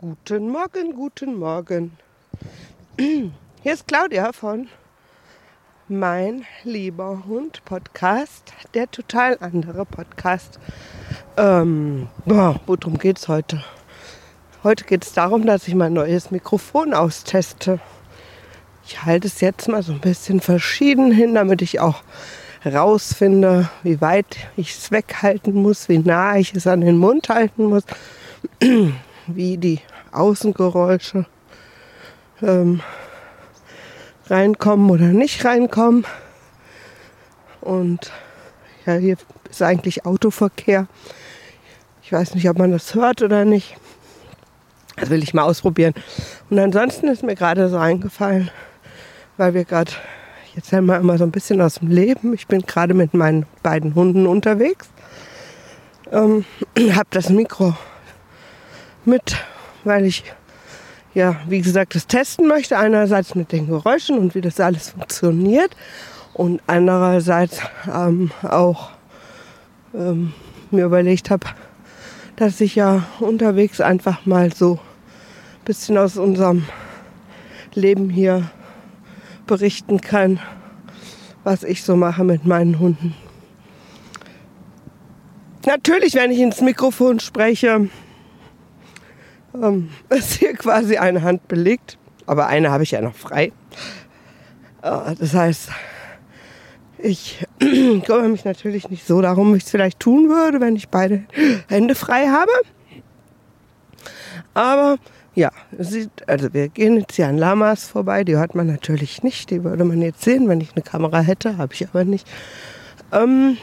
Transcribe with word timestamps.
Guten 0.00 0.50
Morgen, 0.50 0.94
guten 0.94 1.40
Morgen. 1.40 1.90
Hier 3.00 3.32
ist 3.64 3.88
Claudia 3.88 4.32
von 4.32 4.68
Mein 5.88 6.44
lieber 6.62 7.24
Hund 7.26 7.64
Podcast, 7.64 8.52
der 8.74 8.88
total 8.88 9.38
andere 9.40 9.84
Podcast. 9.84 10.60
Ähm, 11.36 12.06
boah, 12.24 12.60
worum 12.66 12.98
geht 12.98 13.18
es 13.18 13.26
heute? 13.26 13.64
Heute 14.62 14.84
geht 14.84 15.04
es 15.04 15.14
darum, 15.14 15.44
dass 15.44 15.66
ich 15.66 15.74
mein 15.74 15.94
neues 15.94 16.30
Mikrofon 16.30 16.94
austeste. 16.94 17.80
Ich 18.86 19.04
halte 19.04 19.26
es 19.26 19.40
jetzt 19.40 19.66
mal 19.66 19.82
so 19.82 19.90
ein 19.90 20.00
bisschen 20.00 20.38
verschieden 20.38 21.10
hin, 21.10 21.34
damit 21.34 21.60
ich 21.60 21.80
auch 21.80 22.04
rausfinde, 22.64 23.68
wie 23.82 24.00
weit 24.00 24.36
ich 24.56 24.76
es 24.76 24.92
weghalten 24.92 25.54
muss, 25.54 25.88
wie 25.88 25.98
nah 25.98 26.36
ich 26.36 26.54
es 26.54 26.68
an 26.68 26.82
den 26.82 26.98
Mund 26.98 27.28
halten 27.30 27.64
muss 27.64 27.82
wie 29.28 29.58
die 29.58 29.80
Außengeräusche 30.12 31.26
ähm, 32.42 32.80
reinkommen 34.26 34.90
oder 34.90 35.06
nicht 35.06 35.44
reinkommen. 35.44 36.04
Und 37.60 38.12
ja, 38.86 38.94
hier 38.94 39.16
ist 39.50 39.62
eigentlich 39.62 40.06
Autoverkehr. 40.06 40.86
Ich 42.02 42.12
weiß 42.12 42.34
nicht, 42.34 42.48
ob 42.48 42.58
man 42.58 42.72
das 42.72 42.94
hört 42.94 43.22
oder 43.22 43.44
nicht. 43.44 43.76
Das 44.96 45.10
will 45.10 45.22
ich 45.22 45.34
mal 45.34 45.42
ausprobieren. 45.42 45.94
Und 46.50 46.58
ansonsten 46.58 47.08
ist 47.08 47.22
mir 47.22 47.34
gerade 47.34 47.68
so 47.68 47.76
eingefallen, 47.76 48.50
weil 49.36 49.54
wir 49.54 49.64
gerade, 49.64 49.92
jetzt 50.54 50.72
haben 50.72 50.86
wir 50.86 50.96
immer 50.96 51.18
so 51.18 51.24
ein 51.24 51.30
bisschen 51.30 51.60
aus 51.60 51.74
dem 51.74 51.88
Leben. 51.88 52.32
Ich 52.34 52.46
bin 52.46 52.62
gerade 52.62 52.94
mit 52.94 53.14
meinen 53.14 53.46
beiden 53.62 53.94
Hunden 53.94 54.26
unterwegs. 54.26 54.88
Ähm, 56.10 56.44
habe 56.94 57.08
das 57.10 57.28
Mikro 57.28 57.74
mit, 59.08 59.36
weil 59.82 60.04
ich 60.04 60.22
ja, 61.14 61.40
wie 61.48 61.60
gesagt, 61.60 61.96
das 61.96 62.06
testen 62.06 62.46
möchte. 62.46 62.78
Einerseits 62.78 63.34
mit 63.34 63.50
den 63.50 63.66
Geräuschen 63.66 64.18
und 64.18 64.36
wie 64.36 64.40
das 64.40 64.60
alles 64.60 64.90
funktioniert 64.90 65.74
und 66.32 66.62
andererseits 66.68 67.60
ähm, 67.92 68.30
auch 68.42 68.90
ähm, 69.94 70.32
mir 70.70 70.84
überlegt 70.84 71.30
habe, 71.30 71.46
dass 72.36 72.60
ich 72.60 72.76
ja 72.76 73.04
unterwegs 73.18 73.80
einfach 73.80 74.26
mal 74.26 74.52
so 74.52 74.74
ein 74.74 75.64
bisschen 75.64 75.98
aus 75.98 76.16
unserem 76.16 76.66
Leben 77.74 78.10
hier 78.10 78.50
berichten 79.46 80.00
kann, 80.00 80.38
was 81.42 81.64
ich 81.64 81.82
so 81.82 81.96
mache 81.96 82.22
mit 82.22 82.44
meinen 82.44 82.78
Hunden. 82.78 83.14
Natürlich, 85.66 86.14
wenn 86.14 86.30
ich 86.30 86.38
ins 86.38 86.60
Mikrofon 86.60 87.18
spreche, 87.18 87.88
ähm, 89.54 89.90
ist 90.10 90.34
hier 90.34 90.54
quasi 90.54 90.96
eine 90.96 91.22
Hand 91.22 91.48
belegt, 91.48 91.98
aber 92.26 92.46
eine 92.46 92.70
habe 92.70 92.82
ich 92.82 92.92
ja 92.92 93.00
noch 93.00 93.14
frei. 93.14 93.52
Äh, 94.82 95.14
das 95.18 95.34
heißt, 95.34 95.70
ich 96.98 97.46
kümmere 97.58 98.28
mich 98.28 98.44
natürlich 98.44 98.90
nicht 98.90 99.06
so 99.06 99.20
darum, 99.22 99.52
wie 99.52 99.58
ich 99.58 99.64
es 99.64 99.70
vielleicht 99.70 100.00
tun 100.00 100.28
würde, 100.28 100.60
wenn 100.60 100.76
ich 100.76 100.88
beide 100.88 101.24
Hände 101.68 101.94
frei 101.94 102.28
habe. 102.28 102.50
Aber 104.54 104.98
ja, 105.34 105.52
sieht, 105.78 106.28
also 106.28 106.52
wir 106.52 106.68
gehen 106.68 106.96
jetzt 106.96 107.14
hier 107.14 107.28
an 107.28 107.38
Lamas 107.38 107.86
vorbei, 107.86 108.24
die 108.24 108.36
hört 108.36 108.56
man 108.56 108.66
natürlich 108.66 109.22
nicht, 109.22 109.50
die 109.50 109.62
würde 109.62 109.84
man 109.84 110.02
jetzt 110.02 110.22
sehen, 110.22 110.48
wenn 110.48 110.60
ich 110.60 110.72
eine 110.74 110.82
Kamera 110.82 111.20
hätte, 111.20 111.58
habe 111.58 111.74
ich 111.74 111.86
aber 111.86 112.04
nicht. 112.04 112.26
Ähm, 113.12 113.56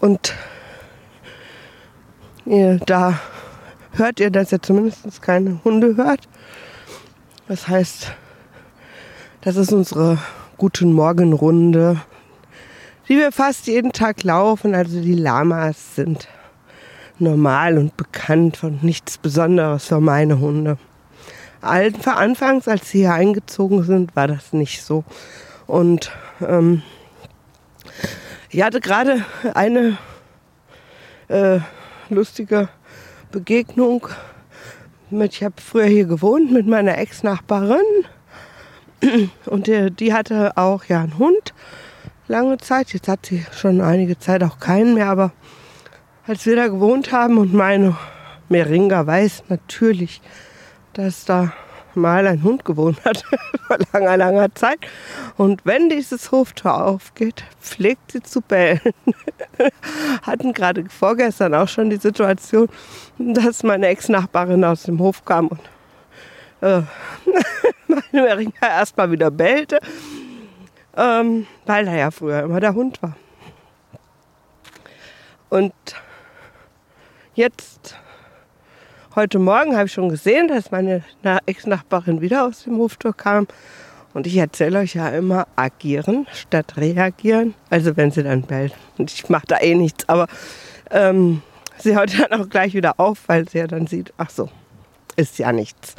und 0.00 0.34
ja, 2.44 2.76
da 2.76 3.18
hört 3.98 4.20
ihr, 4.20 4.30
dass 4.30 4.52
ihr 4.52 4.62
zumindest 4.62 5.22
keine 5.22 5.60
Hunde 5.64 5.96
hört. 5.96 6.28
Das 7.48 7.68
heißt, 7.68 8.12
das 9.40 9.56
ist 9.56 9.72
unsere 9.72 10.18
Guten 10.56 10.92
Morgenrunde, 10.92 12.00
die 13.08 13.16
wir 13.16 13.32
fast 13.32 13.66
jeden 13.66 13.92
Tag 13.92 14.22
laufen. 14.24 14.74
Also 14.74 15.00
die 15.00 15.14
Lamas 15.14 15.94
sind 15.94 16.28
normal 17.18 17.78
und 17.78 17.96
bekannt 17.96 18.62
und 18.64 18.82
nichts 18.82 19.18
Besonderes 19.18 19.86
für 19.86 20.00
meine 20.00 20.40
Hunde. 20.40 20.78
Anfangs, 21.60 22.68
als 22.68 22.90
sie 22.90 22.98
hier 22.98 23.14
eingezogen 23.14 23.82
sind, 23.82 24.14
war 24.14 24.28
das 24.28 24.52
nicht 24.52 24.82
so. 24.82 25.04
Und 25.66 26.12
ähm, 26.40 26.82
ich 28.50 28.62
hatte 28.62 28.80
gerade 28.80 29.24
eine 29.54 29.98
äh, 31.28 31.60
lustige 32.08 32.68
Begegnung 33.30 34.08
mit, 35.10 35.34
ich 35.34 35.44
habe 35.44 35.54
früher 35.56 35.86
hier 35.86 36.04
gewohnt 36.04 36.52
mit 36.52 36.66
meiner 36.66 36.98
Ex-Nachbarin 36.98 37.80
und 39.46 39.66
die, 39.66 39.90
die, 39.90 40.12
hatte 40.12 40.56
auch 40.56 40.84
ja 40.84 41.00
einen 41.02 41.18
Hund 41.18 41.54
lange 42.26 42.58
Zeit. 42.58 42.92
Jetzt 42.92 43.08
hat 43.08 43.26
sie 43.26 43.44
schon 43.52 43.80
einige 43.80 44.18
Zeit 44.18 44.42
auch 44.42 44.58
keinen 44.58 44.94
mehr, 44.94 45.08
aber 45.08 45.32
als 46.26 46.44
wir 46.46 46.56
da 46.56 46.68
gewohnt 46.68 47.12
haben 47.12 47.38
und 47.38 47.54
meine 47.54 47.96
Meringa 48.48 49.06
weiß 49.06 49.44
natürlich, 49.48 50.20
dass 50.92 51.24
da 51.24 51.52
mal 51.98 52.26
ein 52.26 52.42
Hund 52.42 52.64
gewohnt 52.64 53.04
hat 53.04 53.24
vor 53.66 53.78
langer, 53.92 54.16
langer 54.16 54.54
Zeit. 54.54 54.78
Und 55.36 55.64
wenn 55.64 55.88
dieses 55.88 56.32
Hoftor 56.32 56.84
aufgeht, 56.84 57.44
pflegt 57.60 58.12
sie 58.12 58.22
zu 58.22 58.40
bellen. 58.40 58.80
Hatten 60.22 60.52
gerade 60.52 60.84
vorgestern 60.88 61.54
auch 61.54 61.68
schon 61.68 61.90
die 61.90 61.96
Situation, 61.96 62.68
dass 63.18 63.62
meine 63.62 63.88
Ex-Nachbarin 63.88 64.64
aus 64.64 64.84
dem 64.84 64.98
Hof 64.98 65.24
kam 65.24 65.48
und 65.48 65.60
äh, 66.60 66.82
meine 67.88 68.02
Meringa 68.12 68.66
erstmal 68.66 69.10
wieder 69.10 69.30
bellte, 69.30 69.80
ähm, 70.96 71.46
weil 71.66 71.86
er 71.86 71.96
ja 71.96 72.10
früher 72.10 72.42
immer 72.42 72.60
der 72.60 72.74
Hund 72.74 73.02
war. 73.02 73.16
Und 75.50 75.72
jetzt 77.34 77.96
Heute 79.18 79.40
Morgen 79.40 79.74
habe 79.74 79.86
ich 79.86 79.92
schon 79.92 80.10
gesehen, 80.10 80.46
dass 80.46 80.70
meine 80.70 81.02
Ex-Nachbarin 81.44 82.20
wieder 82.20 82.46
aus 82.46 82.62
dem 82.62 82.78
Hoftor 82.78 83.12
kam. 83.12 83.48
Und 84.14 84.28
ich 84.28 84.36
erzähle 84.36 84.78
euch 84.78 84.94
ja 84.94 85.08
immer, 85.08 85.48
agieren 85.56 86.28
statt 86.32 86.76
reagieren. 86.76 87.54
Also 87.68 87.96
wenn 87.96 88.12
sie 88.12 88.22
dann 88.22 88.42
bellt. 88.42 88.74
Und 88.96 89.12
ich 89.12 89.28
mache 89.28 89.48
da 89.48 89.58
eh 89.58 89.74
nichts. 89.74 90.08
Aber 90.08 90.28
ähm, 90.92 91.42
sie 91.78 91.96
hört 91.96 92.16
dann 92.16 92.40
auch 92.40 92.48
gleich 92.48 92.74
wieder 92.74 93.00
auf, 93.00 93.24
weil 93.26 93.48
sie 93.48 93.58
ja 93.58 93.66
dann 93.66 93.88
sieht, 93.88 94.14
ach 94.18 94.30
so, 94.30 94.50
ist 95.16 95.36
ja 95.40 95.50
nichts. 95.50 95.96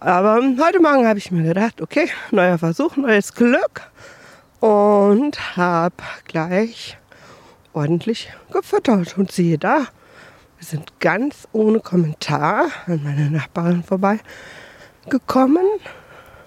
Aber 0.00 0.36
heute 0.36 0.80
Morgen 0.80 1.06
habe 1.06 1.18
ich 1.18 1.30
mir 1.30 1.42
gedacht, 1.42 1.82
okay, 1.82 2.08
neuer 2.30 2.56
Versuch, 2.56 2.96
neues 2.96 3.34
Glück. 3.34 3.82
Und 4.60 5.58
habe 5.58 5.96
gleich 6.24 6.96
ordentlich 7.74 8.32
gefüttert. 8.50 9.18
Und 9.18 9.30
siehe 9.30 9.58
da, 9.58 9.88
sind 10.64 11.00
ganz 11.00 11.46
ohne 11.52 11.80
Kommentar 11.80 12.66
an 12.86 13.02
meine 13.04 13.30
Nachbarin 13.30 13.82
vorbeigekommen 13.82 15.66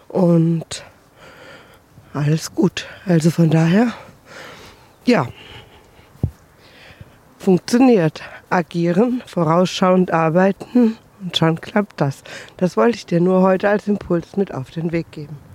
und 0.07 0.83
alles 2.13 2.53
gut. 2.53 2.87
Also 3.05 3.29
von 3.31 3.49
daher, 3.49 3.93
ja, 5.05 5.27
funktioniert. 7.37 8.21
Agieren, 8.49 9.21
vorausschauend 9.25 10.11
arbeiten 10.11 10.97
und 11.21 11.35
schon 11.35 11.59
klappt 11.59 11.99
das. 11.99 12.23
Das 12.55 12.77
wollte 12.77 12.97
ich 12.97 13.05
dir 13.05 13.19
nur 13.19 13.41
heute 13.41 13.69
als 13.69 13.87
Impuls 13.87 14.37
mit 14.37 14.53
auf 14.53 14.71
den 14.71 14.91
Weg 14.93 15.11
geben. 15.11 15.46